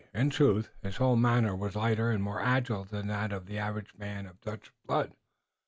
In 0.15 0.31
truth, 0.31 0.71
his 0.81 0.95
whole 0.97 1.15
manner 1.15 1.55
was 1.55 1.75
lighter 1.75 2.09
and 2.09 2.23
more 2.23 2.41
agile 2.41 2.85
than 2.85 3.05
that 3.09 3.31
of 3.31 3.45
the 3.45 3.59
average 3.59 3.93
man 3.95 4.25
of 4.25 4.41
Dutch 4.41 4.73
blood. 4.87 5.13